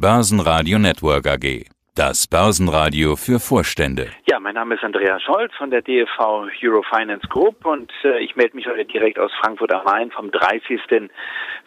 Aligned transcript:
Börsenradio 0.00 0.78
Network 0.78 1.26
AG. 1.26 1.64
Das 1.96 2.28
Börsenradio 2.28 3.16
für 3.16 3.40
Vorstände. 3.40 4.12
Ja, 4.30 4.38
mein 4.38 4.54
Name 4.54 4.76
ist 4.76 4.84
Andreas 4.84 5.20
Scholz 5.22 5.52
von 5.58 5.72
der 5.72 5.82
DFV 5.82 6.46
Eurofinance 6.62 7.26
Group 7.26 7.66
und 7.66 7.90
äh, 8.04 8.22
ich 8.22 8.36
melde 8.36 8.54
mich 8.54 8.68
heute 8.68 8.84
direkt 8.84 9.18
aus 9.18 9.32
Frankfurt 9.40 9.72
am 9.72 9.82
Main 9.84 10.12
vom 10.12 10.30
30. 10.30 11.10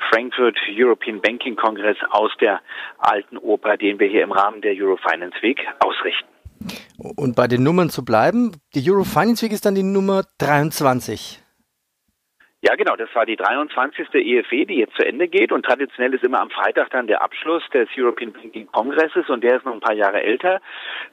Frankfurt 0.10 0.58
European 0.70 1.20
Banking 1.20 1.58
Congress 1.58 1.98
aus 2.12 2.32
der 2.40 2.62
alten 3.00 3.38
Oper, 3.38 3.76
den 3.76 4.00
wir 4.00 4.08
hier 4.08 4.24
im 4.24 4.32
Rahmen 4.32 4.62
der 4.62 4.76
Eurofinance 4.78 5.36
Week 5.42 5.60
ausrichten. 5.80 6.30
Und 7.18 7.36
bei 7.36 7.48
den 7.48 7.64
Nummern 7.64 7.90
zu 7.90 8.06
bleiben, 8.06 8.54
die 8.74 8.90
Eurofinance 8.90 9.44
Week 9.44 9.52
ist 9.52 9.66
dann 9.66 9.76
die 9.76 9.84
Nummer 9.84 10.24
23. 10.38 11.44
Ja, 12.64 12.76
genau. 12.76 12.96
Das 12.96 13.10
war 13.16 13.26
die 13.26 13.36
23. 13.36 14.14
EFW, 14.14 14.66
die 14.66 14.76
jetzt 14.76 14.96
zu 14.96 15.04
Ende 15.04 15.28
geht. 15.28 15.52
Und 15.52 15.66
traditionell 15.66 16.14
ist 16.14 16.24
immer 16.24 16.42
am 16.42 16.52
Freitag 16.52 16.92
dann 16.92 17.08
der 17.08 17.24
Abschluss 17.24 17.64
des 17.74 17.90
European 17.98 18.32
Banking 18.32 18.68
Kongresses 18.68 19.28
und 19.30 19.44
der 19.44 19.58
ist 19.58 19.66
noch 19.66 19.74
ein 19.74 19.80
paar 19.80 19.96
Jahre 19.96 20.22
älter. 20.22 20.62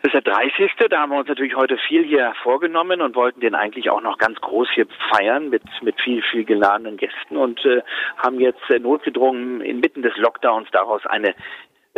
Das 0.02 0.12
ist 0.12 0.26
der 0.26 0.32
30. 0.32 0.72
Da 0.90 1.00
haben 1.00 1.10
wir 1.10 1.18
uns 1.18 1.28
natürlich 1.28 1.56
heute 1.56 1.78
viel 1.78 2.04
hier 2.04 2.34
vorgenommen 2.42 3.00
und 3.00 3.16
wollten 3.16 3.40
den 3.40 3.54
eigentlich 3.54 3.88
auch 3.88 4.02
noch 4.02 4.18
ganz 4.18 4.38
groß 4.42 4.68
hier 4.74 4.86
feiern 5.10 5.48
mit, 5.48 5.62
mit 5.80 5.98
viel, 6.02 6.22
viel 6.22 6.44
geladenen 6.44 6.98
Gästen 6.98 7.38
und 7.38 7.64
äh, 7.64 7.80
haben 8.18 8.38
jetzt 8.40 8.68
äh, 8.68 8.78
notgedrungen 8.78 9.62
inmitten 9.62 10.02
des 10.02 10.16
Lockdowns 10.18 10.68
daraus 10.70 11.06
eine 11.06 11.34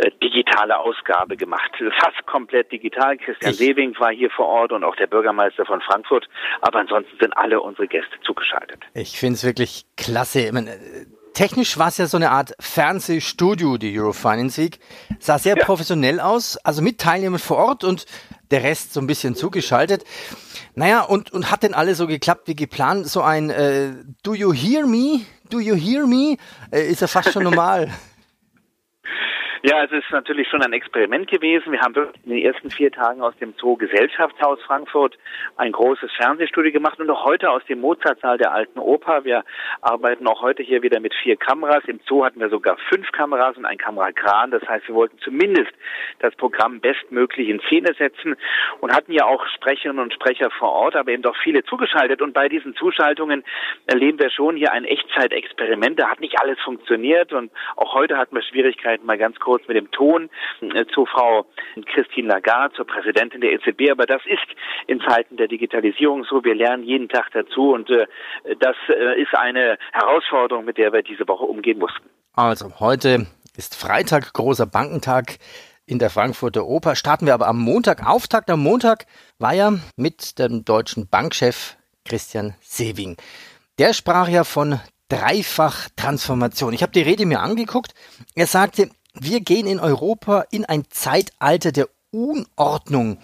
digitale 0.09 0.77
Ausgabe 0.79 1.37
gemacht. 1.37 1.71
Fast 1.99 2.25
komplett 2.25 2.71
digital. 2.71 3.17
Christian 3.17 3.53
Sewing 3.53 3.95
war 3.99 4.11
hier 4.11 4.29
vor 4.31 4.47
Ort 4.47 4.71
und 4.71 4.83
auch 4.83 4.95
der 4.95 5.07
Bürgermeister 5.07 5.65
von 5.65 5.81
Frankfurt. 5.81 6.27
Aber 6.61 6.79
ansonsten 6.79 7.15
sind 7.19 7.35
alle 7.37 7.61
unsere 7.61 7.87
Gäste 7.87 8.15
zugeschaltet. 8.23 8.83
Ich 8.93 9.17
finde 9.19 9.35
es 9.35 9.43
wirklich 9.43 9.85
klasse. 9.97 10.41
Ich 10.41 10.51
meine, 10.51 10.77
technisch 11.33 11.77
war 11.77 11.89
es 11.89 11.97
ja 11.97 12.07
so 12.07 12.17
eine 12.17 12.31
Art 12.31 12.53
Fernsehstudio, 12.59 13.77
die 13.77 13.97
Eurofinance 13.97 14.61
Week. 14.61 14.79
Sah 15.19 15.37
sehr 15.37 15.57
ja. 15.57 15.63
professionell 15.63 16.19
aus, 16.19 16.57
also 16.57 16.81
mit 16.81 16.99
Teilnehmern 16.99 17.39
vor 17.39 17.57
Ort 17.57 17.83
und 17.83 18.05
der 18.51 18.63
Rest 18.63 18.93
so 18.93 18.99
ein 18.99 19.07
bisschen 19.07 19.35
zugeschaltet. 19.35 20.03
Naja, 20.75 21.01
und, 21.01 21.31
und 21.31 21.51
hat 21.51 21.63
denn 21.63 21.73
alles 21.73 21.97
so 21.97 22.07
geklappt 22.07 22.47
wie 22.47 22.55
geplant? 22.55 23.07
So 23.07 23.21
ein 23.21 23.49
äh, 23.49 23.91
Do 24.23 24.33
you 24.33 24.53
hear 24.53 24.85
me? 24.85 25.21
Do 25.49 25.59
you 25.59 25.75
hear 25.75 26.05
me? 26.07 26.37
Äh, 26.71 26.89
ist 26.89 27.01
ja 27.01 27.07
fast 27.07 27.31
schon 27.31 27.43
normal. 27.49 27.91
Ja, 29.63 29.83
es 29.83 29.91
ist 29.91 30.09
natürlich 30.09 30.47
schon 30.47 30.63
ein 30.63 30.73
Experiment 30.73 31.29
gewesen. 31.29 31.71
Wir 31.71 31.81
haben 31.81 31.93
wirklich 31.93 32.25
in 32.25 32.31
den 32.31 32.43
ersten 32.43 32.71
vier 32.71 32.91
Tagen 32.91 33.21
aus 33.21 33.37
dem 33.37 33.53
Zoo 33.59 33.75
Gesellschaftshaus 33.75 34.59
Frankfurt 34.63 35.19
ein 35.55 35.71
großes 35.71 36.11
Fernsehstudio 36.17 36.71
gemacht 36.71 36.99
und 36.99 37.07
auch 37.11 37.25
heute 37.25 37.51
aus 37.51 37.63
dem 37.65 37.79
Mozartsaal 37.79 38.39
der 38.39 38.53
Alten 38.53 38.79
Oper. 38.79 39.23
Wir 39.23 39.43
arbeiten 39.81 40.25
auch 40.25 40.41
heute 40.41 40.63
hier 40.63 40.81
wieder 40.81 40.99
mit 40.99 41.13
vier 41.13 41.37
Kameras. 41.37 41.83
Im 41.85 41.99
Zoo 42.07 42.25
hatten 42.25 42.39
wir 42.39 42.49
sogar 42.49 42.75
fünf 42.89 43.11
Kameras 43.11 43.55
und 43.55 43.65
ein 43.65 43.77
Kamerakran. 43.77 44.49
Das 44.49 44.67
heißt, 44.67 44.87
wir 44.87 44.95
wollten 44.95 45.19
zumindest 45.19 45.71
das 46.21 46.35
Programm 46.37 46.79
bestmöglich 46.79 47.47
in 47.47 47.59
Szene 47.67 47.93
setzen 47.93 48.37
und 48.79 48.91
hatten 48.91 49.11
ja 49.11 49.25
auch 49.25 49.45
Sprecherinnen 49.45 50.01
und 50.01 50.11
Sprecher 50.15 50.49
vor 50.57 50.71
Ort, 50.71 50.95
aber 50.95 51.11
eben 51.11 51.21
doch 51.21 51.37
viele 51.37 51.63
zugeschaltet. 51.65 52.23
Und 52.23 52.33
bei 52.33 52.49
diesen 52.49 52.73
Zuschaltungen 52.73 53.43
erleben 53.85 54.17
wir 54.17 54.31
schon 54.31 54.55
hier 54.55 54.71
ein 54.71 54.85
Echtzeitexperiment. 54.85 55.99
Da 55.99 56.09
hat 56.09 56.19
nicht 56.19 56.41
alles 56.41 56.59
funktioniert 56.61 57.31
und 57.31 57.51
auch 57.75 57.93
heute 57.93 58.17
hatten 58.17 58.35
wir 58.35 58.41
Schwierigkeiten, 58.41 59.05
mal 59.05 59.19
ganz 59.19 59.39
kurz 59.39 59.50
kurz 59.51 59.67
mit 59.67 59.75
dem 59.75 59.91
Ton 59.91 60.29
äh, 60.61 60.85
zu 60.93 61.05
Frau 61.05 61.45
Christine 61.93 62.29
Lagarde, 62.29 62.73
zur 62.73 62.87
Präsidentin 62.87 63.41
der 63.41 63.51
EZB. 63.51 63.91
Aber 63.91 64.05
das 64.05 64.21
ist 64.25 64.47
in 64.87 65.01
Zeiten 65.01 65.35
der 65.35 65.49
Digitalisierung 65.49 66.23
so. 66.23 66.41
Wir 66.45 66.55
lernen 66.55 66.83
jeden 66.83 67.09
Tag 67.09 67.31
dazu 67.33 67.73
und 67.73 67.89
äh, 67.89 68.07
das 68.59 68.77
äh, 68.87 69.21
ist 69.21 69.35
eine 69.35 69.77
Herausforderung, 69.91 70.63
mit 70.63 70.77
der 70.77 70.93
wir 70.93 71.03
diese 71.03 71.27
Woche 71.27 71.43
umgehen 71.43 71.79
mussten. 71.79 72.09
Also 72.33 72.79
heute 72.79 73.27
ist 73.57 73.75
Freitag, 73.75 74.31
großer 74.31 74.67
Bankentag 74.67 75.35
in 75.85 75.99
der 75.99 76.09
Frankfurter 76.09 76.65
Oper. 76.65 76.95
Starten 76.95 77.25
wir 77.25 77.33
aber 77.33 77.49
am 77.49 77.59
Montag. 77.59 78.07
Auftakt 78.07 78.49
am 78.49 78.63
Montag 78.63 79.05
war 79.37 79.53
ja 79.53 79.73
mit 79.97 80.39
dem 80.39 80.63
deutschen 80.63 81.09
Bankchef 81.09 81.75
Christian 82.05 82.55
Sewing. 82.61 83.17
Der 83.79 83.91
sprach 83.91 84.29
ja 84.29 84.45
von 84.45 84.79
Dreifach-Transformation. 85.11 86.71
Ich 86.71 86.83
habe 86.83 86.93
die 86.93 87.01
Rede 87.01 87.25
mir 87.25 87.41
angeguckt. 87.41 87.93
Er 88.33 88.47
sagte, 88.47 88.89
wir 89.13 89.41
gehen 89.41 89.67
in 89.67 89.79
Europa 89.79 90.45
in 90.51 90.65
ein 90.65 90.85
Zeitalter 90.89 91.71
der 91.71 91.89
Unordnung. 92.11 93.17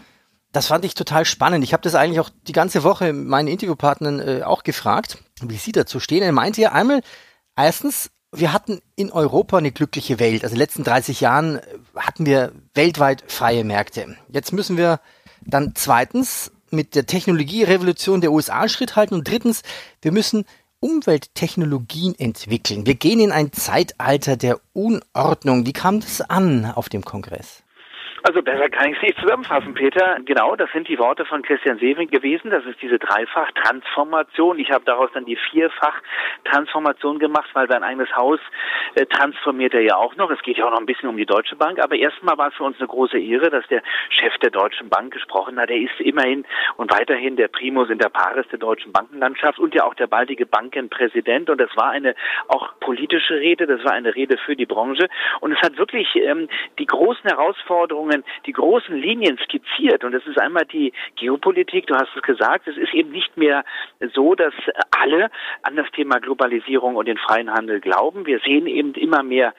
Das 0.52 0.68
fand 0.68 0.86
ich 0.86 0.94
total 0.96 1.25
spannend. 1.25 1.64
Ich 1.64 1.74
habe 1.74 1.84
das 1.84 1.96
eigentlich 1.96 2.20
auch 2.20 2.30
die 2.48 2.53
ganze 2.53 2.84
Woche 2.84 3.14
meinen 3.14 3.48
Interviewpartnern 3.48 4.20
äh, 4.20 4.44
auch 4.44 4.64
gefragt, 4.64 5.18
wie 5.42 5.58
sie 5.58 5.72
dazu 5.72 6.00
stehen. 6.00 6.24
Er 6.24 6.31
meinte 6.31 6.62
ja 6.62 6.72
einmal, 6.72 7.02
erstens, 7.56 8.09
wir 8.31 8.53
hatten 8.53 8.81
in 8.96 9.12
Europa 9.12 9.58
eine 9.58 9.72
glückliche 9.72 10.20
Welt. 10.20 10.44
Also 10.44 10.53
in 10.53 10.58
den 10.58 10.64
letzten 10.64 10.84
30 10.84 11.22
Jahren 11.22 11.58
äh, 11.58 11.62
hatten 11.96 12.25
wir 12.25 12.54
weltweit 12.74 13.24
freie 13.28 13.64
Märkte. 13.64 14.16
Jetzt 14.30 14.54
müssen 14.54 14.78
wir 14.78 15.00
dann 15.42 15.74
zweitens 15.75 16.52
mit 16.72 16.96
der 16.96 17.06
Technologierevolution 17.06 18.22
der 18.22 18.31
USA 18.31 18.68
Schritt 18.68 18.96
halten 18.96 19.14
und 19.14 19.28
drittens, 19.28 19.62
wir 20.02 20.12
müssen 20.12 20.46
Umwelttechnologien 20.80 22.14
entwickeln. 22.18 22.86
Wir 22.86 22.96
gehen 22.96 23.20
in 23.20 23.32
ein 23.32 23.52
Zeitalter 23.52 24.38
der 24.38 24.60
Unordnung. 24.74 25.66
Wie 25.66 25.74
kam 25.74 26.00
das 26.00 26.22
an 26.22 26.66
auf 26.66 26.90
dem 26.90 27.04
Kongress? 27.04 27.64
Also 28.24 28.42
besser 28.42 28.70
kann 28.70 28.90
ich 28.90 28.98
es 28.98 29.04
nicht 29.04 29.20
zusammenfassen, 29.20 29.74
Peter. 29.76 30.18
Genau, 30.26 30.56
das 30.56 30.72
sind 30.72 30.88
die 30.88 30.98
Worte 30.98 31.24
von 31.26 31.44
Christian 31.44 31.78
Sewing 31.78 32.10
gewesen. 32.10 32.50
Das 32.50 32.66
ist 32.66 32.82
diese 32.82 32.98
Dreifach-Transformation. 32.98 34.58
Ich 34.58 34.72
habe 34.72 34.84
daraus 34.86 35.12
dann 35.14 35.26
die 35.26 35.38
Vierfach-Transformation 35.52 37.20
gemacht, 37.20 37.50
weil 37.54 37.70
sein 37.70 37.84
eigenes 37.84 38.14
Haus 38.16 38.40
äh, 38.96 39.06
transformiert 39.06 39.76
er 39.76 39.82
ja 39.82 39.98
auch 39.98 40.16
noch. 40.16 40.32
Es 40.32 40.42
geht 40.42 40.58
ja 40.58 40.66
auch 40.66 40.72
noch 40.72 40.80
ein 40.80 40.88
bisschen 40.88 41.10
um 41.10 41.18
die 41.18 41.28
Deutsche 41.28 41.56
Bank. 41.56 41.80
Aber 41.80 41.96
erstmal 41.96 42.38
war 42.38 42.48
es 42.48 42.56
für 42.56 42.64
uns 42.64 42.80
eine 42.80 42.88
große 42.88 43.20
Ehre, 43.20 43.52
dass 43.52 43.68
der 43.68 43.84
Chef 44.10 44.36
der 44.40 44.50
Deutschen 44.50 44.90
Bank 44.90 45.14
gesprochen 45.14 45.60
hat. 45.60 45.70
Er 45.70 45.78
ist 45.78 46.00
immerhin 46.00 46.44
und 46.78 46.92
weiterhin 46.92 47.36
der 47.36 47.50
Primus 47.50 47.90
in 47.90 48.00
der 48.00 48.10
Paris 48.10 48.48
der 48.52 48.60
deutschen 48.60 48.92
Bankenlandschaft 48.92 49.60
und 49.60 49.76
ja 49.76 49.84
auch 49.84 49.94
der 49.94 50.08
baldige 50.08 50.48
Bankenpräsident. 50.48 51.52
Und 51.52 51.62
das 51.62 51.70
war 51.76 51.92
eine 51.92 52.16
auch 52.48 52.74
politische 52.80 53.36
Rede. 53.36 53.68
Das 53.68 53.84
war 53.84 53.92
eine 53.92 54.16
Rede 54.16 54.38
für 54.38 54.56
die 54.56 54.66
Branche. 54.66 55.08
Und 55.40 55.52
es 55.52 55.62
hat 55.62 55.78
wirklich 55.78 56.16
ähm, 56.16 56.50
die 56.80 56.88
großen 56.88 57.30
Herausforderungen 57.30 58.06
Verhandlungen 58.07 58.23
die 58.45 58.53
großen 58.53 58.95
Linien 58.95 59.38
skizziert. 59.44 60.03
Und 60.03 60.13
das 60.13 60.25
ist 60.25 60.40
einmal 60.40 60.66
die 60.66 60.94
Geopolitik, 61.16 61.88
du 61.88 61.95
hast 61.95 62.09
es 62.16 62.22
gesagt, 62.22 62.68
es 62.68 62.78
ist 62.78 62.94
eben 62.94 63.12
nicht 63.12 63.35
mehr 63.38 63.63
so, 64.13 64.35
dass 64.35 64.53
alle 65.00 65.29
an 65.63 65.75
das 65.75 65.90
Thema 65.91 66.19
Globalisierung 66.19 66.95
und 66.95 67.07
den 67.07 67.18
freien 67.18 67.51
Handel 67.51 67.79
glauben. 67.79 68.25
Wir 68.25 68.40
sehen 68.40 68.68
eben 68.68 68.94
immer 68.94 69.23
mehr 69.23 69.53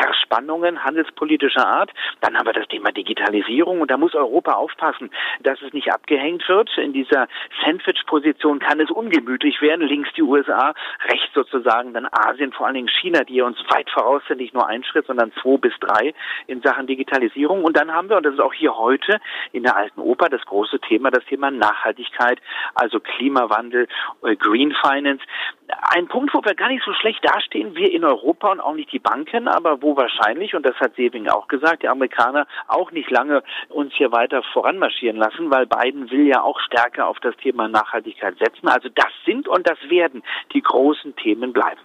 Verspannungen 0.00 0.84
handelspolitischer 0.84 1.66
Art. 1.66 1.90
Dann 2.20 2.36
haben 2.36 2.46
wir 2.46 2.52
das 2.52 2.68
Thema 2.68 2.92
Digitalisierung 2.92 3.80
und 3.80 3.90
da 3.90 3.96
muss 3.96 4.14
Europa 4.14 4.52
aufpassen, 4.52 5.10
dass 5.40 5.60
es 5.62 5.72
nicht 5.72 5.92
abgehängt 5.92 6.48
wird. 6.48 6.70
In 6.78 6.92
dieser 6.92 7.28
Sandwich-Position 7.64 8.58
kann 8.58 8.80
es 8.80 8.90
ungemütlich 8.90 9.60
werden. 9.60 9.86
Links 9.86 10.10
die 10.16 10.22
USA, 10.22 10.74
rechts 11.08 11.34
sozusagen 11.34 11.94
dann 11.94 12.08
Asien, 12.10 12.52
vor 12.52 12.66
allen 12.66 12.74
Dingen 12.74 12.88
China, 12.88 13.24
die 13.24 13.40
uns 13.40 13.58
weit 13.70 13.90
voraus 13.90 14.22
sind, 14.28 14.38
nicht 14.38 14.54
nur 14.54 14.66
ein 14.66 14.84
Schritt, 14.84 15.06
sondern 15.06 15.32
zwei 15.40 15.56
bis 15.56 15.72
drei 15.80 16.14
in 16.46 16.60
Sachen 16.62 16.86
Digitalisierung. 16.86 17.64
Und 17.64 17.76
dann 17.76 17.85
haben 17.92 18.08
wir, 18.08 18.16
und 18.16 18.24
das 18.24 18.34
ist 18.34 18.40
auch 18.40 18.52
hier 18.52 18.76
heute 18.76 19.20
in 19.52 19.62
der 19.62 19.76
Alten 19.76 20.00
Oper 20.00 20.28
das 20.28 20.42
große 20.42 20.80
Thema, 20.80 21.10
das 21.10 21.24
Thema 21.24 21.50
Nachhaltigkeit, 21.50 22.40
also 22.74 23.00
Klimawandel, 23.00 23.88
äh, 24.22 24.36
Green 24.36 24.74
Finance. 24.82 25.22
Ein 25.68 26.08
Punkt, 26.08 26.32
wo 26.34 26.44
wir 26.44 26.54
gar 26.54 26.68
nicht 26.68 26.84
so 26.84 26.92
schlecht 26.92 27.24
dastehen, 27.24 27.74
wir 27.74 27.92
in 27.92 28.04
Europa 28.04 28.50
und 28.52 28.60
auch 28.60 28.74
nicht 28.74 28.92
die 28.92 28.98
Banken, 28.98 29.48
aber 29.48 29.82
wo 29.82 29.96
wahrscheinlich, 29.96 30.54
und 30.54 30.64
das 30.64 30.76
hat 30.76 30.94
Seving 30.96 31.28
auch 31.28 31.48
gesagt, 31.48 31.82
die 31.82 31.88
Amerikaner 31.88 32.46
auch 32.68 32.90
nicht 32.90 33.10
lange 33.10 33.42
uns 33.68 33.92
hier 33.94 34.12
weiter 34.12 34.42
voranmarschieren 34.52 35.16
lassen, 35.16 35.50
weil 35.50 35.66
Biden 35.66 36.10
will 36.10 36.26
ja 36.26 36.42
auch 36.42 36.60
stärker 36.60 37.08
auf 37.08 37.18
das 37.20 37.36
Thema 37.36 37.68
Nachhaltigkeit 37.68 38.38
setzen. 38.38 38.68
Also 38.68 38.88
das 38.88 39.12
sind 39.24 39.48
und 39.48 39.68
das 39.68 39.78
werden 39.88 40.22
die 40.52 40.62
großen 40.62 41.16
Themen 41.16 41.52
bleiben. 41.52 41.80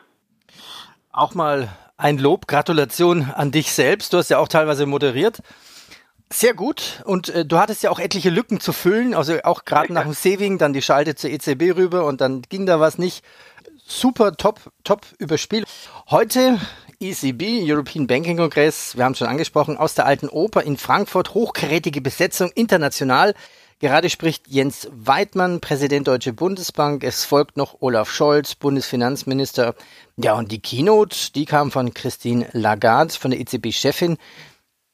Auch 1.11 1.35
mal 1.35 1.69
ein 1.97 2.17
Lob, 2.17 2.47
Gratulation 2.47 3.31
an 3.35 3.51
dich 3.51 3.71
selbst. 3.71 4.13
Du 4.13 4.17
hast 4.17 4.29
ja 4.29 4.39
auch 4.39 4.47
teilweise 4.47 4.85
moderiert. 4.85 5.41
Sehr 6.33 6.53
gut. 6.53 7.01
Und 7.03 7.29
äh, 7.29 7.45
du 7.45 7.57
hattest 7.57 7.83
ja 7.83 7.91
auch 7.91 7.99
etliche 7.99 8.29
Lücken 8.29 8.61
zu 8.61 8.71
füllen, 8.71 9.13
also 9.13 9.37
auch 9.43 9.65
gerade 9.65 9.91
nach 9.91 10.03
dem 10.03 10.13
Saving, 10.13 10.57
dann 10.57 10.71
die 10.71 10.81
Schalte 10.81 11.15
zur 11.15 11.29
EZB 11.29 11.75
rüber 11.75 12.05
und 12.05 12.21
dann 12.21 12.41
ging 12.43 12.65
da 12.65 12.79
was 12.79 12.97
nicht. 12.97 13.23
Super, 13.85 14.37
top, 14.37 14.61
top 14.85 15.05
überspielt. 15.17 15.67
Heute 16.09 16.57
ECB, 17.01 17.69
European 17.69 18.07
Banking 18.07 18.37
Congress, 18.37 18.95
wir 18.95 19.03
haben 19.03 19.15
schon 19.15 19.27
angesprochen, 19.27 19.75
aus 19.75 19.95
der 19.95 20.05
alten 20.05 20.29
Oper 20.29 20.63
in 20.63 20.77
Frankfurt, 20.77 21.33
hochkarätige 21.33 21.99
Besetzung, 21.99 22.51
international. 22.55 23.33
Gerade 23.79 24.09
spricht 24.09 24.47
Jens 24.47 24.87
Weidmann, 24.91 25.59
Präsident 25.59 26.07
Deutsche 26.07 26.31
Bundesbank. 26.31 27.03
Es 27.03 27.25
folgt 27.25 27.57
noch 27.57 27.77
Olaf 27.81 28.11
Scholz, 28.11 28.53
Bundesfinanzminister. 28.55 29.73
Ja, 30.17 30.35
und 30.35 30.51
die 30.51 30.61
Keynote, 30.61 31.31
die 31.33 31.45
kam 31.45 31.71
von 31.71 31.93
Christine 31.93 32.47
Lagarde, 32.53 33.15
von 33.15 33.31
der 33.31 33.39
EZB-Chefin. 33.39 34.17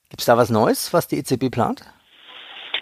Gibt 0.10 0.22
es 0.22 0.26
da 0.26 0.38
was 0.38 0.50
Neues, 0.50 0.94
was 0.94 1.08
die 1.08 1.18
EZB 1.18 1.50
plant? 1.52 1.82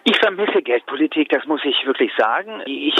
Ich 0.07 0.19
vermisse 0.19 0.61
Geldpolitik, 0.61 1.29
das 1.29 1.47
muss 1.47 1.65
ich 1.65 1.83
wirklich 1.83 2.11
sagen. 2.15 2.61
Ich 2.67 2.93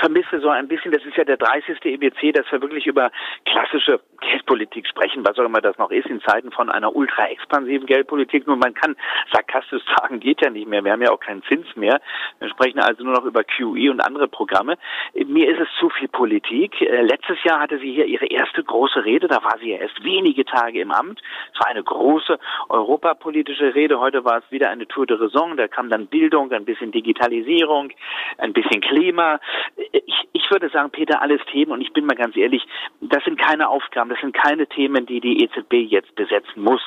vermisse 0.00 0.40
so 0.40 0.48
ein 0.48 0.66
bisschen, 0.66 0.90
das 0.90 1.04
ist 1.04 1.16
ja 1.16 1.22
der 1.22 1.36
30. 1.36 1.78
EBC, 1.84 2.34
dass 2.34 2.50
wir 2.50 2.60
wirklich 2.60 2.84
über 2.88 3.12
klassische 3.44 4.00
Geldpolitik 4.20 4.88
sprechen, 4.88 5.24
was 5.24 5.38
auch 5.38 5.44
immer 5.44 5.60
das 5.60 5.78
noch 5.78 5.92
ist, 5.92 6.06
in 6.06 6.20
Zeiten 6.22 6.50
von 6.50 6.68
einer 6.68 6.96
ultra 6.96 7.28
expansiven 7.28 7.86
Geldpolitik. 7.86 8.48
Nur 8.48 8.56
man 8.56 8.74
kann 8.74 8.96
sarkastisch 9.32 9.84
sagen, 9.96 10.18
geht 10.18 10.42
ja 10.42 10.50
nicht 10.50 10.66
mehr. 10.66 10.82
Wir 10.82 10.90
haben 10.90 11.02
ja 11.02 11.12
auch 11.12 11.20
keinen 11.20 11.44
Zins 11.44 11.76
mehr. 11.76 12.00
Wir 12.40 12.48
sprechen 12.48 12.80
also 12.80 13.04
nur 13.04 13.14
noch 13.14 13.24
über 13.24 13.44
QE 13.44 13.88
und 13.92 14.00
andere 14.00 14.26
Programme. 14.26 14.78
Mir 15.14 15.48
ist 15.48 15.60
es 15.60 15.68
zu 15.78 15.90
viel 15.90 16.08
Politik. 16.08 16.80
Äh, 16.80 17.02
letztes 17.02 17.38
Jahr 17.44 17.60
hatte 17.60 17.78
sie 17.78 17.92
hier 17.92 18.06
ihre 18.06 18.26
erste 18.26 18.64
große 18.64 19.04
Rede. 19.04 19.28
Da 19.28 19.44
war 19.44 19.58
sie 19.60 19.70
ja 19.70 19.78
erst 19.78 20.02
wenige 20.02 20.44
Tage 20.44 20.80
im 20.80 20.90
Amt. 20.90 21.20
Es 21.54 21.60
war 21.60 21.68
eine 21.68 21.84
große 21.84 22.36
europapolitische 22.68 23.76
Rede. 23.76 24.00
Heute 24.00 24.24
war 24.24 24.38
es 24.38 24.50
wieder 24.50 24.70
eine 24.70 24.88
Tour 24.88 25.06
de 25.06 25.16
Raison. 25.18 25.56
Da 25.56 25.68
kam 25.68 25.88
dann 25.88 26.08
Bildung, 26.32 26.52
ein 26.52 26.64
bisschen 26.64 26.92
Digitalisierung, 26.92 27.90
ein 28.38 28.52
bisschen 28.52 28.80
Klima. 28.80 29.38
Ich, 29.76 30.28
ich 30.32 30.50
würde 30.50 30.70
sagen, 30.70 30.90
Peter, 30.90 31.20
alles 31.20 31.40
Themen. 31.50 31.72
Und 31.72 31.82
ich 31.82 31.92
bin 31.92 32.06
mal 32.06 32.16
ganz 32.16 32.36
ehrlich, 32.36 32.62
das 33.00 33.22
sind 33.24 33.38
keine 33.38 33.68
Aufgaben, 33.68 34.08
das 34.08 34.20
sind 34.20 34.34
keine 34.34 34.66
Themen, 34.66 35.04
die 35.04 35.20
die 35.20 35.44
EZB 35.44 35.74
jetzt 35.90 36.14
besetzen 36.14 36.62
muss. 36.62 36.80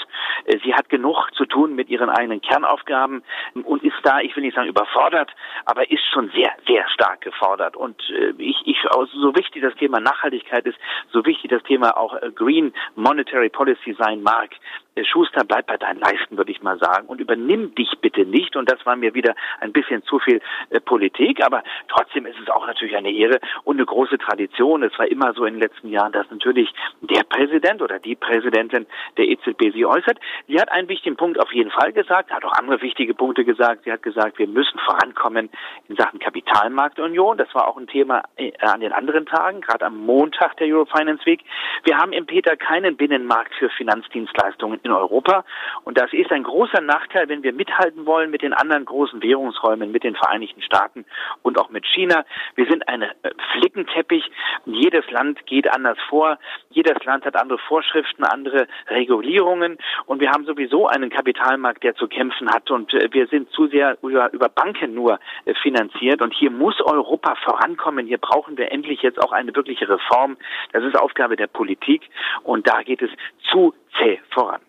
Äh, 0.45 0.57
sie 0.63 0.73
hat 0.73 0.89
genug 0.89 1.29
zu 1.35 1.45
tun 1.45 1.75
mit 1.75 1.89
ihren 1.89 2.09
eigenen 2.09 2.41
Kernaufgaben 2.41 3.23
und 3.63 3.83
ist 3.83 3.95
da, 4.03 4.19
ich 4.19 4.35
will 4.35 4.43
nicht 4.43 4.55
sagen 4.55 4.67
überfordert, 4.67 5.31
aber 5.65 5.89
ist 5.91 6.03
schon 6.11 6.31
sehr, 6.31 6.51
sehr 6.67 6.87
stark 6.89 7.21
gefordert. 7.21 7.75
Und 7.75 8.01
äh, 8.09 8.33
ich, 8.39 8.57
ich 8.65 8.77
so 9.13 9.35
wichtig 9.35 9.61
das 9.61 9.75
Thema 9.75 9.99
Nachhaltigkeit 9.99 10.65
ist, 10.65 10.77
so 11.11 11.25
wichtig 11.25 11.51
das 11.51 11.63
Thema 11.63 11.97
auch 11.97 12.15
äh, 12.15 12.31
Green 12.31 12.73
Monetary 12.95 13.49
Policy 13.49 13.95
sein 13.97 14.23
mag, 14.23 14.49
Schuster, 15.03 15.43
bleib 15.43 15.67
bei 15.67 15.75
deinen 15.75 15.99
Leisten, 15.99 16.37
würde 16.37 16.51
ich 16.51 16.61
mal 16.61 16.79
sagen, 16.79 17.07
und 17.07 17.19
übernimm 17.19 17.75
dich 17.75 17.91
bitte 17.99 18.25
nicht. 18.25 18.55
Und 18.55 18.71
das 18.71 18.85
war 18.85 18.95
mir 18.95 19.13
wieder 19.13 19.35
ein 19.59 19.73
bisschen 19.73 20.03
zu 20.03 20.19
viel 20.19 20.41
äh, 20.69 20.79
Politik, 20.79 21.43
aber 21.45 21.63
trotzdem 21.89 22.25
ist 22.25 22.39
es 22.41 22.49
auch 22.49 22.65
natürlich 22.65 22.95
eine 22.95 23.11
Ehre 23.11 23.39
und 23.65 23.75
eine 23.75 23.85
große 23.85 24.17
Tradition. 24.17 24.83
Es 24.83 24.97
war 24.97 25.07
immer 25.07 25.33
so 25.33 25.43
in 25.43 25.55
den 25.55 25.61
letzten 25.61 25.89
Jahren, 25.89 26.13
dass 26.13 26.29
natürlich 26.31 26.73
der 27.01 27.23
Präsident 27.23 27.81
oder 27.81 27.99
die 27.99 28.15
Präsidentin 28.15 28.85
der 29.17 29.27
EZB 29.27 29.73
sie 29.73 29.85
äußert. 29.85 30.17
Sie 30.47 30.59
hat 30.61 30.71
einen 30.71 30.87
wichtigen 30.87 31.17
Punkt 31.17 31.41
auf 31.41 31.51
jeden 31.51 31.71
Fall 31.71 31.91
gesagt, 31.91 32.31
hat 32.31 32.45
auch 32.45 32.53
andere 32.53 32.81
wichtige 32.81 33.13
Punkte 33.13 33.43
gesagt. 33.43 33.83
Sie 33.83 33.91
hat 33.91 34.01
gesagt, 34.01 34.39
wir 34.39 34.47
müssen 34.47 34.79
vorankommen 34.79 35.49
in 35.89 35.97
Sachen 35.97 36.19
Kapitalmarktunion. 36.19 37.37
Das 37.37 37.53
war 37.53 37.67
auch 37.67 37.75
ein 37.75 37.87
Thema 37.87 38.23
äh, 38.37 38.53
an 38.59 38.79
den 38.79 38.93
anderen 38.93 39.25
Tagen, 39.25 39.59
gerade 39.59 39.85
am 39.85 39.97
Montag 39.97 40.55
der 40.55 40.67
Eurofinance 40.67 41.25
Week. 41.25 41.43
Wir 41.83 41.97
haben 41.97 42.13
im 42.13 42.25
Peter 42.25 42.55
keinen 42.55 42.95
Binnenmarkt 42.95 43.53
für 43.55 43.69
Finanzdienstleistungen 43.69 44.84
in 44.85 44.91
Europa. 44.91 45.43
Und 45.83 45.97
das 45.97 46.13
ist 46.13 46.31
ein 46.31 46.43
großer 46.43 46.81
Nachteil, 46.81 47.27
wenn 47.29 47.43
wir 47.43 47.53
mithalten 47.53 48.05
wollen 48.05 48.31
mit 48.31 48.41
den 48.41 48.53
anderen 48.53 48.85
großen 48.85 49.21
Währungsräumen, 49.21 49.91
mit 49.91 50.03
den 50.03 50.15
Vereinigten 50.15 50.61
Staaten 50.61 51.05
und 51.41 51.59
auch 51.59 51.69
mit 51.69 51.85
China. 51.85 52.25
Wir 52.55 52.65
sind 52.67 52.87
ein 52.87 53.01
äh, 53.01 53.11
Flickenteppich. 53.53 54.31
Jedes 54.65 55.09
Land 55.11 55.45
geht 55.45 55.71
anders 55.73 55.97
vor. 56.09 56.37
Jedes 56.69 57.03
Land 57.03 57.25
hat 57.25 57.35
andere 57.35 57.57
Vorschriften, 57.57 58.23
andere 58.23 58.67
Regulierungen. 58.87 59.77
Und 60.05 60.19
wir 60.21 60.31
haben 60.31 60.45
sowieso 60.45 60.87
einen 60.87 61.09
Kapitalmarkt, 61.09 61.83
der 61.83 61.95
zu 61.95 62.07
kämpfen 62.07 62.49
hat. 62.51 62.71
Und 62.71 62.93
äh, 62.93 63.09
wir 63.11 63.27
sind 63.27 63.49
zu 63.51 63.67
sehr 63.67 63.97
über, 64.01 64.31
über 64.33 64.49
Banken 64.49 64.93
nur 64.93 65.19
äh, 65.45 65.53
finanziert. 65.55 66.21
Und 66.21 66.33
hier 66.33 66.51
muss 66.51 66.79
Europa 66.81 67.35
vorankommen. 67.43 68.07
Hier 68.07 68.19
brauchen 68.19 68.57
wir 68.57 68.71
endlich 68.71 69.01
jetzt 69.01 69.21
auch 69.21 69.31
eine 69.31 69.55
wirkliche 69.55 69.89
Reform. 69.89 70.37
Das 70.73 70.83
ist 70.83 70.97
Aufgabe 70.99 71.35
der 71.35 71.47
Politik. 71.47 72.09
Und 72.43 72.67
da 72.67 72.81
geht 72.83 73.01
es 73.01 73.09
zu 73.51 73.73
zäh 73.97 74.19
voran. 74.31 74.61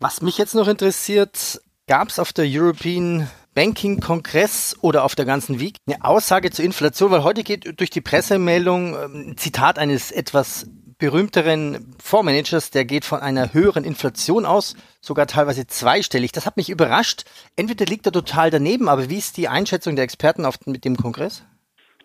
Was 0.00 0.22
mich 0.22 0.38
jetzt 0.38 0.54
noch 0.54 0.68
interessiert, 0.68 1.60
gab 1.88 2.08
es 2.08 2.20
auf 2.20 2.32
der 2.32 2.44
European 2.46 3.28
Banking 3.56 3.98
Kongress 3.98 4.76
oder 4.80 5.02
auf 5.02 5.16
der 5.16 5.24
ganzen 5.24 5.58
Week 5.58 5.74
eine 5.88 6.04
Aussage 6.04 6.52
zur 6.52 6.64
Inflation, 6.64 7.10
weil 7.10 7.24
heute 7.24 7.42
geht 7.42 7.80
durch 7.80 7.90
die 7.90 8.00
Pressemeldung 8.00 8.96
ein 8.96 9.28
ähm, 9.30 9.36
Zitat 9.36 9.76
eines 9.76 10.12
etwas 10.12 10.70
berühmteren 10.98 11.96
Fondsmanagers, 12.00 12.70
der 12.70 12.84
geht 12.84 13.04
von 13.04 13.18
einer 13.18 13.52
höheren 13.52 13.82
Inflation 13.82 14.46
aus, 14.46 14.76
sogar 15.00 15.26
teilweise 15.26 15.66
zweistellig. 15.66 16.30
Das 16.30 16.46
hat 16.46 16.56
mich 16.56 16.70
überrascht. 16.70 17.24
Entweder 17.56 17.84
liegt 17.84 18.06
er 18.06 18.12
total 18.12 18.50
daneben, 18.50 18.88
aber 18.88 19.10
wie 19.10 19.18
ist 19.18 19.36
die 19.36 19.48
Einschätzung 19.48 19.96
der 19.96 20.04
Experten 20.04 20.44
auf, 20.44 20.64
mit 20.66 20.84
dem 20.84 20.96
Kongress? 20.96 21.44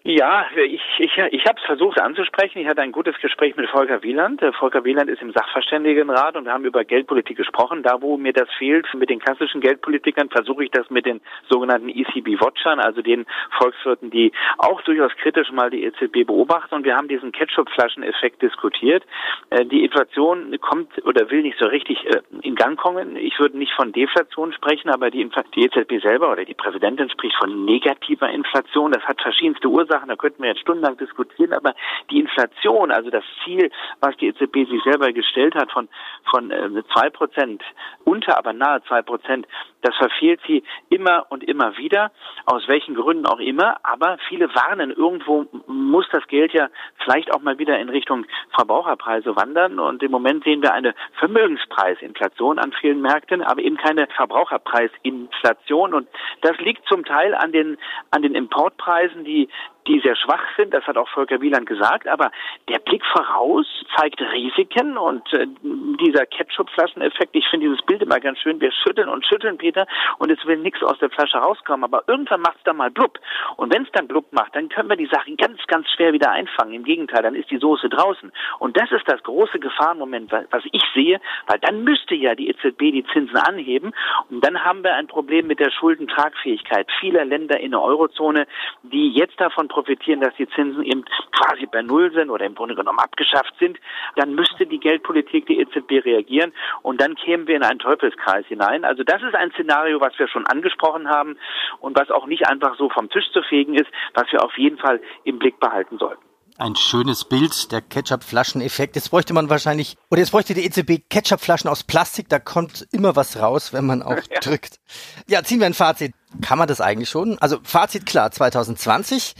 Ja, 0.03 0.45
ich, 0.67 0.81
ich, 0.99 1.17
ich 1.17 1.45
habe 1.45 1.59
es 1.59 1.65
versucht 1.65 1.99
anzusprechen. 1.99 2.59
Ich 2.59 2.67
hatte 2.67 2.81
ein 2.81 2.91
gutes 2.91 3.15
Gespräch 3.19 3.55
mit 3.55 3.69
Volker 3.69 4.03
Wieland. 4.03 4.41
Volker 4.59 4.83
Wieland 4.83 5.09
ist 5.09 5.21
im 5.21 5.31
Sachverständigenrat 5.31 6.35
und 6.35 6.45
wir 6.45 6.53
haben 6.53 6.65
über 6.65 6.83
Geldpolitik 6.83 7.37
gesprochen. 7.37 7.83
Da, 7.83 8.01
wo 8.01 8.17
mir 8.17 8.33
das 8.33 8.49
fehlt 8.57 8.85
mit 8.93 9.09
den 9.09 9.19
klassischen 9.19 9.61
Geldpolitikern, 9.61 10.29
versuche 10.29 10.65
ich 10.65 10.71
das 10.71 10.89
mit 10.89 11.05
den 11.05 11.21
sogenannten 11.49 11.89
ECB-Watchern, 11.89 12.79
also 12.79 13.01
den 13.01 13.25
Volkswirten, 13.57 14.11
die 14.11 14.31
auch 14.57 14.81
durchaus 14.81 15.11
kritisch 15.17 15.51
mal 15.51 15.69
die 15.69 15.83
EZB 15.83 16.25
beobachten. 16.25 16.75
Und 16.75 16.85
wir 16.85 16.95
haben 16.95 17.07
diesen 17.07 17.31
Ketchup-Flaschen-Effekt 17.31 18.41
diskutiert. 18.41 19.03
Äh, 19.49 19.65
die 19.65 19.83
Inflation 19.83 20.57
kommt 20.59 21.03
oder 21.05 21.29
will 21.29 21.41
nicht 21.41 21.57
so 21.59 21.65
richtig 21.65 22.05
äh, 22.05 22.21
in 22.41 22.55
Gang 22.55 22.77
kommen. 22.77 23.15
Ich 23.15 23.39
würde 23.39 23.57
nicht 23.57 23.73
von 23.73 23.91
Deflation 23.91 24.53
sprechen, 24.53 24.89
aber 24.89 25.11
die, 25.11 25.29
die 25.55 25.65
EZB 25.65 26.01
selber 26.01 26.31
oder 26.31 26.45
die 26.45 26.53
Präsidentin 26.53 27.09
spricht 27.09 27.35
von 27.37 27.65
negativer 27.65 28.29
Inflation. 28.29 28.91
Das 28.91 29.03
hat 29.03 29.21
verschiedenste 29.21 29.67
Ursachen. 29.67 30.09
Da 30.09 30.15
könnten 30.15 30.43
wir 30.43 30.49
jetzt 30.49 30.61
stundenlang 30.83 30.97
diskutieren, 30.97 31.53
aber 31.53 31.73
die 32.09 32.19
Inflation, 32.19 32.91
also 32.91 33.09
das 33.09 33.23
Ziel, 33.43 33.71
was 34.01 34.15
die 34.17 34.27
EZB 34.27 34.69
sich 34.69 34.83
selber 34.83 35.11
gestellt 35.11 35.55
hat 35.55 35.71
von, 35.71 35.87
von 36.29 36.51
äh, 36.51 36.83
zwei 36.93 37.09
Prozent, 37.09 37.63
unter 38.03 38.37
aber 38.37 38.53
nahe 38.53 38.81
zwei 38.83 39.01
Prozent, 39.01 39.47
das 39.81 39.95
verfehlt 39.95 40.39
sie 40.47 40.63
immer 40.89 41.25
und 41.29 41.43
immer 41.43 41.77
wieder, 41.77 42.11
aus 42.45 42.67
welchen 42.67 42.95
Gründen 42.95 43.25
auch 43.25 43.39
immer, 43.39 43.77
aber 43.83 44.17
viele 44.29 44.53
warnen, 44.55 44.91
irgendwo 44.91 45.45
muss 45.67 46.05
das 46.11 46.25
Geld 46.27 46.53
ja 46.53 46.69
vielleicht 47.03 47.33
auch 47.33 47.41
mal 47.41 47.59
wieder 47.59 47.77
in 47.79 47.89
Richtung 47.89 48.25
Verbraucherpreise 48.55 49.35
wandern 49.35 49.79
und 49.79 50.01
im 50.03 50.11
Moment 50.11 50.43
sehen 50.43 50.61
wir 50.61 50.73
eine 50.73 50.95
Vermögenspreisinflation 51.19 52.59
an 52.59 52.73
vielen 52.79 53.01
Märkten, 53.01 53.41
aber 53.41 53.61
eben 53.61 53.77
keine 53.77 54.07
Verbraucherpreisinflation 54.15 55.93
und 55.93 56.07
das 56.41 56.57
liegt 56.59 56.87
zum 56.87 57.03
Teil 57.03 57.35
an 57.35 57.51
den, 57.51 57.77
an 58.11 58.21
den 58.21 58.35
Importpreisen, 58.35 59.25
die 59.25 59.49
die 59.87 59.99
sehr 59.99 60.15
schwach 60.15 60.43
sind, 60.57 60.73
das 60.73 60.85
hat 60.85 60.97
auch 60.97 61.09
Volker 61.09 61.41
Wieland 61.41 61.65
gesagt, 61.65 62.07
aber 62.07 62.31
der 62.69 62.79
Blick 62.79 63.03
voraus 63.05 63.65
zeigt 63.97 64.21
Risiken 64.21 64.97
und 64.97 65.31
äh, 65.33 65.47
dieser 65.63 66.25
Ketchup-Flascheneffekt, 66.25 67.35
ich 67.35 67.47
finde 67.49 67.67
dieses 67.67 67.85
Bild 67.85 68.01
immer 68.01 68.19
ganz 68.19 68.39
schön, 68.39 68.59
wir 68.61 68.71
schütteln 68.71 69.09
und 69.09 69.25
schütteln, 69.25 69.57
Peter, 69.57 69.85
und 70.19 70.31
es 70.31 70.45
will 70.45 70.57
nichts 70.57 70.83
aus 70.83 70.97
der 70.99 71.09
Flasche 71.09 71.37
rauskommen, 71.37 71.83
aber 71.83 72.03
irgendwann 72.07 72.41
macht 72.41 72.57
es 72.57 72.63
dann 72.63 72.77
mal 72.77 72.91
blub. 72.91 73.19
Und 73.57 73.73
wenn 73.73 73.83
es 73.83 73.91
dann 73.91 74.07
blub 74.07 74.31
macht, 74.31 74.55
dann 74.55 74.69
können 74.69 74.89
wir 74.89 74.95
die 74.95 75.07
Sachen 75.11 75.37
ganz, 75.37 75.59
ganz 75.67 75.87
schwer 75.89 76.13
wieder 76.13 76.31
einfangen. 76.31 76.73
Im 76.73 76.83
Gegenteil, 76.83 77.23
dann 77.23 77.35
ist 77.35 77.51
die 77.51 77.57
Soße 77.57 77.89
draußen. 77.89 78.31
Und 78.59 78.79
das 78.79 78.91
ist 78.91 79.07
das 79.07 79.21
große 79.23 79.59
Gefahrenmoment, 79.59 80.31
was 80.31 80.63
ich 80.71 80.83
sehe, 80.93 81.19
weil 81.47 81.59
dann 81.59 81.83
müsste 81.83 82.15
ja 82.15 82.35
die 82.35 82.49
EZB 82.49 82.79
die 82.79 83.05
Zinsen 83.13 83.37
anheben 83.37 83.93
und 84.29 84.45
dann 84.45 84.63
haben 84.63 84.83
wir 84.83 84.95
ein 84.95 85.07
Problem 85.07 85.47
mit 85.47 85.59
der 85.59 85.71
Schuldentragfähigkeit 85.71 86.87
vieler 86.99 87.25
Länder 87.25 87.59
in 87.59 87.71
der 87.71 87.81
Eurozone, 87.81 88.47
die 88.83 89.11
jetzt 89.11 89.39
davon 89.39 89.67
profitieren, 89.73 90.21
dass 90.21 90.35
die 90.35 90.47
Zinsen 90.49 90.83
eben 90.83 91.03
quasi 91.31 91.65
bei 91.65 91.81
Null 91.81 92.11
sind 92.13 92.29
oder 92.29 92.45
im 92.45 92.55
Grunde 92.55 92.75
genommen 92.75 92.99
abgeschafft 92.99 93.53
sind, 93.59 93.77
dann 94.15 94.35
müsste 94.35 94.65
die 94.65 94.79
Geldpolitik, 94.79 95.47
die 95.47 95.59
EZB 95.59 96.05
reagieren 96.05 96.53
und 96.81 97.01
dann 97.01 97.15
kämen 97.15 97.47
wir 97.47 97.55
in 97.55 97.63
einen 97.63 97.79
Teufelskreis 97.79 98.45
hinein. 98.47 98.85
Also 98.85 99.03
das 99.03 99.21
ist 99.23 99.35
ein 99.35 99.51
Szenario, 99.51 99.99
was 99.99 100.17
wir 100.19 100.27
schon 100.27 100.45
angesprochen 100.45 101.09
haben 101.09 101.37
und 101.79 101.97
was 101.97 102.11
auch 102.11 102.27
nicht 102.27 102.47
einfach 102.47 102.77
so 102.77 102.89
vom 102.89 103.09
Tisch 103.09 103.29
zu 103.33 103.41
fegen 103.41 103.73
ist, 103.73 103.89
was 104.13 104.31
wir 104.31 104.43
auf 104.43 104.57
jeden 104.57 104.77
Fall 104.77 105.01
im 105.23 105.39
Blick 105.39 105.59
behalten 105.59 105.97
sollten 105.97 106.23
ein 106.57 106.75
schönes 106.75 107.25
Bild, 107.25 107.71
der 107.71 107.81
Ketchup-Flaschen-Effekt. 107.81 108.95
Jetzt 108.95 109.09
bräuchte 109.09 109.33
man 109.33 109.49
wahrscheinlich, 109.49 109.97
oder 110.11 110.19
jetzt 110.19 110.31
bräuchte 110.31 110.53
die 110.53 110.65
EZB 110.65 111.09
Ketchup-Flaschen 111.09 111.69
aus 111.69 111.83
Plastik, 111.83 112.29
da 112.29 112.39
kommt 112.39 112.87
immer 112.91 113.15
was 113.15 113.37
raus, 113.37 113.73
wenn 113.73 113.85
man 113.85 114.03
auch 114.03 114.21
ja. 114.31 114.39
drückt. 114.39 114.79
Ja, 115.27 115.43
ziehen 115.43 115.59
wir 115.59 115.65
ein 115.65 115.73
Fazit. 115.73 116.13
Kann 116.41 116.57
man 116.57 116.67
das 116.67 116.81
eigentlich 116.81 117.09
schon? 117.09 117.37
Also 117.39 117.59
Fazit 117.63 118.05
klar, 118.05 118.31
2020 118.31 119.35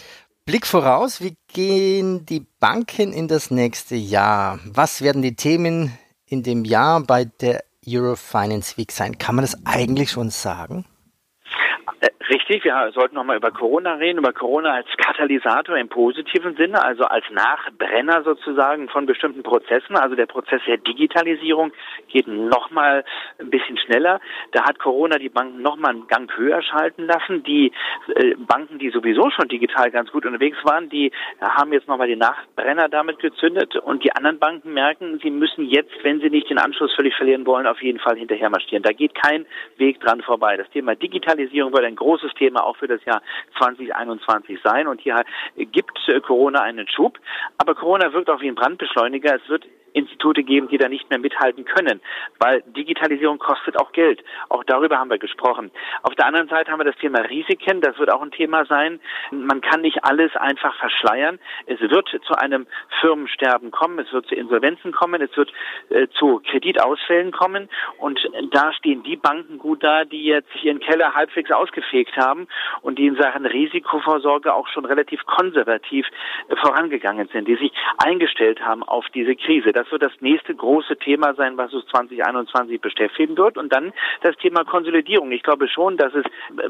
Blick 0.45 0.67
voraus, 0.67 1.21
wie 1.21 1.37
gehen 1.47 2.25
die 2.25 2.41
Banken 2.59 3.13
in 3.13 3.29
das 3.29 3.49
nächste 3.49 3.95
Jahr? 3.95 4.59
Was 4.65 5.01
werden 5.01 5.21
die 5.21 5.37
Themen 5.37 5.97
in 6.25 6.43
dem 6.43 6.65
Jahr 6.65 6.99
bei 6.99 7.23
der 7.23 7.63
Eurofinance 7.87 8.75
Week 8.77 8.91
sein? 8.91 9.17
Kann 9.17 9.35
man 9.35 9.43
das 9.43 9.65
eigentlich 9.65 10.11
schon 10.11 10.31
sagen? 10.31 10.85
Richtig, 12.29 12.63
wir 12.63 12.89
sollten 12.93 13.15
nochmal 13.15 13.35
über 13.35 13.51
Corona 13.51 13.95
reden, 13.95 14.19
über 14.19 14.31
Corona 14.31 14.75
als 14.75 14.87
Katalysator 14.95 15.77
im 15.77 15.89
positiven 15.89 16.55
Sinne, 16.55 16.81
also 16.81 17.03
als 17.03 17.25
Nachbrenner 17.31 18.23
sozusagen 18.23 18.87
von 18.87 19.05
bestimmten 19.05 19.43
Prozessen. 19.43 19.97
Also 19.97 20.15
der 20.15 20.25
Prozess 20.25 20.61
der 20.65 20.77
Digitalisierung 20.77 21.73
geht 22.07 22.27
nochmal 22.27 23.03
ein 23.39 23.49
bisschen 23.49 23.77
schneller. 23.77 24.21
Da 24.53 24.63
hat 24.63 24.79
Corona 24.79 25.17
die 25.17 25.27
Banken 25.27 25.61
nochmal 25.61 25.91
einen 25.91 26.07
Gang 26.07 26.31
höher 26.37 26.61
schalten 26.61 27.07
lassen. 27.07 27.43
Die 27.43 27.73
äh, 28.15 28.35
Banken, 28.37 28.79
die 28.79 28.89
sowieso 28.89 29.29
schon 29.29 29.49
digital 29.49 29.91
ganz 29.91 30.09
gut 30.09 30.25
unterwegs 30.25 30.57
waren, 30.63 30.87
die 30.87 31.11
haben 31.41 31.73
jetzt 31.73 31.89
nochmal 31.89 32.07
den 32.07 32.19
Nachbrenner 32.19 32.87
damit 32.87 33.19
gezündet 33.19 33.75
und 33.75 34.01
die 34.03 34.15
anderen 34.15 34.39
Banken 34.39 34.73
merken, 34.73 35.19
sie 35.21 35.29
müssen 35.29 35.65
jetzt, 35.65 35.91
wenn 36.03 36.21
sie 36.21 36.29
nicht 36.29 36.49
den 36.49 36.57
Anschluss 36.57 36.93
völlig 36.95 37.15
verlieren 37.15 37.45
wollen, 37.45 37.67
auf 37.67 37.81
jeden 37.81 37.99
Fall 37.99 38.15
hinterher 38.15 38.49
marschieren. 38.49 38.83
Da 38.83 38.93
geht 38.93 39.13
kein 39.13 39.45
Weg 39.75 39.99
dran 39.99 40.21
vorbei. 40.21 40.55
Das 40.55 40.69
Thema 40.69 40.95
Digitalisierung 40.95 41.73
wird 41.73 41.83
ein 41.83 41.97
großes 41.97 42.12
großes 42.13 42.33
Thema 42.35 42.63
auch 42.63 42.77
für 42.77 42.87
das 42.87 43.03
Jahr 43.05 43.21
2021 43.57 44.59
sein. 44.63 44.87
Und 44.87 45.01
hier 45.01 45.23
gibt 45.55 45.99
Corona 46.25 46.61
einen 46.61 46.87
Schub. 46.87 47.17
Aber 47.57 47.73
Corona 47.73 48.13
wirkt 48.13 48.29
auch 48.29 48.41
wie 48.41 48.47
ein 48.47 48.55
Brandbeschleuniger. 48.55 49.35
Es 49.35 49.49
wird 49.49 49.65
Institute 49.93 50.43
geben, 50.43 50.67
die 50.67 50.77
da 50.77 50.89
nicht 50.89 51.09
mehr 51.09 51.19
mithalten 51.19 51.65
können, 51.65 52.01
weil 52.39 52.63
Digitalisierung 52.67 53.39
kostet 53.39 53.79
auch 53.79 53.91
Geld. 53.91 54.23
Auch 54.49 54.63
darüber 54.63 54.97
haben 54.99 55.09
wir 55.09 55.17
gesprochen. 55.17 55.71
Auf 56.01 56.15
der 56.15 56.25
anderen 56.25 56.47
Seite 56.49 56.71
haben 56.71 56.79
wir 56.79 56.85
das 56.85 56.97
Thema 56.97 57.19
Risiken. 57.21 57.81
Das 57.81 57.97
wird 57.97 58.11
auch 58.11 58.21
ein 58.21 58.31
Thema 58.31 58.65
sein. 58.65 58.99
Man 59.31 59.61
kann 59.61 59.81
nicht 59.81 60.03
alles 60.03 60.35
einfach 60.35 60.75
verschleiern. 60.75 61.39
Es 61.65 61.79
wird 61.79 62.09
zu 62.09 62.33
einem 62.35 62.67
Firmensterben 63.01 63.71
kommen. 63.71 63.99
Es 63.99 64.11
wird 64.11 64.27
zu 64.27 64.35
Insolvenzen 64.35 64.91
kommen. 64.91 65.21
Es 65.21 65.35
wird 65.37 65.51
äh, 65.89 66.07
zu 66.17 66.41
Kreditausfällen 66.49 67.31
kommen. 67.31 67.69
Und 67.97 68.19
da 68.51 68.73
stehen 68.73 69.03
die 69.03 69.15
Banken 69.15 69.57
gut 69.59 69.83
da, 69.83 70.05
die 70.05 70.23
jetzt 70.23 70.49
ihren 70.63 70.79
Keller 70.79 71.13
halbwegs 71.13 71.51
ausgefegt 71.51 72.17
haben 72.17 72.47
und 72.81 72.97
die 72.99 73.07
in 73.07 73.15
Sachen 73.15 73.45
Risikovorsorge 73.45 74.53
auch 74.53 74.67
schon 74.67 74.85
relativ 74.85 75.25
konservativ 75.25 76.07
äh, 76.49 76.55
vorangegangen 76.55 77.27
sind, 77.31 77.47
die 77.47 77.55
sich 77.55 77.71
eingestellt 77.97 78.61
haben 78.61 78.83
auf 78.83 79.05
diese 79.13 79.35
Krise. 79.35 79.71
Das 79.71 79.82
das 79.83 79.91
wird 79.91 80.03
das 80.03 80.21
nächste 80.21 80.55
große 80.55 80.95
Thema 80.97 81.33
sein, 81.35 81.57
was 81.57 81.73
uns 81.73 81.85
2021 81.87 82.79
beschäftigen 82.79 83.37
wird. 83.37 83.57
Und 83.57 83.73
dann 83.73 83.91
das 84.21 84.35
Thema 84.37 84.63
Konsolidierung. 84.63 85.31
Ich 85.31 85.43
glaube 85.43 85.67
schon, 85.67 85.97
dass 85.97 86.13
es, 86.13 86.25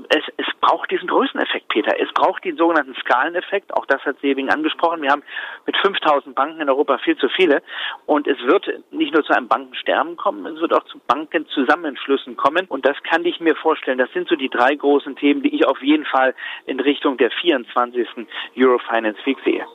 es, 0.09 0.23
es 0.37 0.47
braucht 0.59 0.89
diesen 0.89 1.07
Größeneffekt, 1.07 1.67
Peter. 1.67 1.93
Es 1.99 2.11
braucht 2.13 2.43
den 2.43 2.57
sogenannten 2.57 2.95
Skaleneffekt. 2.95 3.73
Auch 3.75 3.85
das 3.85 4.03
hat 4.03 4.19
Seving 4.21 4.49
angesprochen. 4.49 5.01
Wir 5.01 5.11
haben 5.11 5.23
mit 5.65 5.77
5000 5.77 6.35
Banken 6.35 6.61
in 6.61 6.69
Europa 6.69 6.97
viel 6.99 7.17
zu 7.17 7.29
viele. 7.29 7.61
Und 8.05 8.27
es 8.27 8.39
wird 8.39 8.67
nicht 8.91 9.13
nur 9.13 9.23
zu 9.23 9.33
einem 9.33 9.47
Bankensterben 9.47 10.17
kommen, 10.17 10.45
es 10.45 10.59
wird 10.59 10.73
auch 10.73 10.85
zu 10.85 10.99
Bankenzusammenschlüssen 11.07 12.35
kommen. 12.35 12.65
Und 12.67 12.85
das 12.85 12.97
kann 13.03 13.25
ich 13.25 13.39
mir 13.39 13.55
vorstellen. 13.55 13.99
Das 13.99 14.11
sind 14.13 14.27
so 14.27 14.35
die 14.35 14.49
drei 14.49 14.73
großen 14.73 15.15
Themen, 15.17 15.43
die 15.43 15.53
ich 15.53 15.67
auf 15.67 15.81
jeden 15.83 16.05
Fall 16.05 16.33
in 16.65 16.79
Richtung 16.79 17.17
der 17.17 17.29
24. 17.29 18.07
Eurofinance 18.57 19.23
Week 19.25 19.37
sehe. 19.45 19.65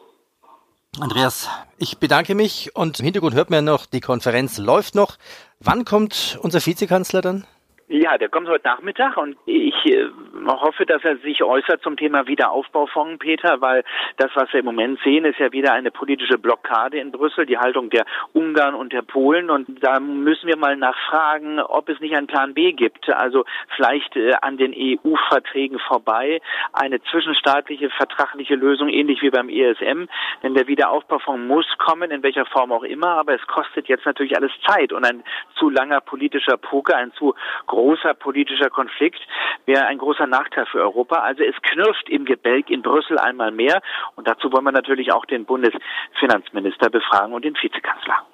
Andreas, 0.99 1.49
ich 1.77 1.99
bedanke 1.99 2.35
mich 2.35 2.75
und 2.75 2.99
im 2.99 3.05
Hintergrund 3.05 3.35
hört 3.35 3.51
man 3.51 3.65
noch, 3.65 3.87
die 3.87 4.01
Konferenz 4.01 4.59
läuft 4.59 4.95
noch. 4.95 5.17
Wann 5.61 5.85
kommt 5.85 6.39
unser 6.43 6.65
Vizekanzler 6.65 7.21
dann? 7.21 7.47
Ja, 7.91 8.19
der 8.19 8.29
kommt 8.29 8.49
heute 8.49 8.69
Nachmittag 8.69 9.17
und 9.17 9.39
ich 9.47 9.75
äh, 9.87 10.09
hoffe, 10.47 10.85
dass 10.85 11.03
er 11.05 11.17
sich 11.17 11.43
äußert 11.43 11.83
zum 11.83 11.97
Thema 11.97 12.27
Wiederaufbaufonds, 12.27 13.19
Peter, 13.19 13.63
weil 13.63 13.83
das, 14.19 14.31
was 14.35 14.53
wir 14.53 14.61
im 14.61 14.67
Moment 14.67 15.01
sehen, 15.03 15.25
ist 15.25 15.39
ja 15.39 15.53
wieder 15.53 15.73
eine 15.73 15.91
politische 15.91 16.37
Blockade 16.37 16.99
in 16.99 17.13
Brüssel, 17.13 17.47
die 17.47 17.57
Haltung 17.57 17.89
der 17.89 18.05
Ungarn 18.35 18.75
und 18.75 18.93
der 18.93 19.01
Polen. 19.01 19.49
Und 19.49 19.83
da 19.83 20.01
müssen 20.01 20.49
wir 20.49 20.59
mal 20.59 20.77
nachfragen, 20.77 21.61
ob 21.61 21.89
es 21.89 21.99
nicht 22.01 22.15
einen 22.15 22.27
Plan 22.27 22.53
B 22.53 22.73
gibt, 22.73 23.09
also 23.09 23.47
vielleicht 23.75 24.15
äh, 24.17 24.35
an 24.43 24.59
den 24.59 24.75
EU-Verträgen 24.77 25.79
vorbei 25.79 26.43
eine 26.75 27.01
zwischenstaatliche 27.05 27.89
vertragliche 27.89 28.57
Lösung, 28.57 28.91
ähnlich 28.91 29.23
wie 29.23 29.31
beim 29.31 29.49
ESM, 29.49 30.09
denn 30.43 30.53
der 30.53 30.67
Wiederaufbaufonds 30.67 31.49
muss 31.49 31.67
kommen, 31.79 32.11
in 32.11 32.23
welcher 32.23 32.45
Form 32.45 32.71
auch 32.71 32.85
immer, 32.85 33.17
aber 33.17 33.35
es 33.35 33.47
kostet 33.47 33.89
jetzt 33.89 34.05
natürlich 34.05 34.37
alles 34.37 34.53
Zeit 34.67 34.93
und 34.93 35.07
ein 35.07 35.25
zu 35.55 35.71
langer 35.71 36.03
politischer 36.03 36.59
Poker, 36.59 36.95
ein 36.95 37.13
zu 37.13 37.35
großer 37.79 38.15
politischer 38.15 38.71
Konflikt 38.71 39.21
wäre 39.67 39.87
ein 39.87 39.99
großer 39.99 40.27
Nachteil 40.27 40.67
für 40.67 40.81
Europa. 40.81 41.17
Also 41.21 41.43
es 41.45 41.55
knirscht 41.63 42.09
im 42.09 42.25
Gebälk 42.25 42.71
in 42.71 42.83
Brüssel 42.83 43.19
einmal 43.19 43.53
mehr. 43.53 43.81
Und 44.17 44.27
dazu 44.27 44.53
wollen 44.53 44.65
wir 44.65 44.73
natürlich 44.73 45.13
auch 45.13 45.25
den 45.27 45.45
Bundesfinanzminister 45.45 46.91
befragen 46.91 47.33
und 47.35 47.45
den 47.45 47.55
Vizekanzler. 47.55 48.27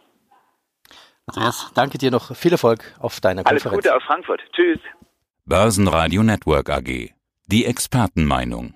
Andreas, 1.27 1.73
danke 1.75 1.99
dir 1.99 2.11
noch. 2.11 2.35
Viel 2.35 2.53
Erfolg 2.53 2.81
auf 3.01 3.21
deiner 3.21 3.43
Konferenz. 3.45 3.67
Alles 3.67 3.85
Gute 3.85 3.97
aus 3.97 4.03
Frankfurt. 4.05 4.43
Tschüss. 4.53 4.79
Börsenradio 5.47 6.23
Network 6.23 6.71
AG. 6.71 7.13
Die 7.47 7.67
Expertenmeinung. 7.67 8.75